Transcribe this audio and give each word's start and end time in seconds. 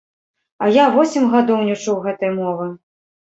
А 0.63 0.69
я 0.77 0.85
восем 0.95 1.27
гадоў 1.35 1.61
не 1.69 1.75
чуў 1.83 2.01
гэтай 2.09 2.35
мовы. 2.41 2.69